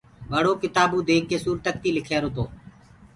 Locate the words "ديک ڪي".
1.07-1.37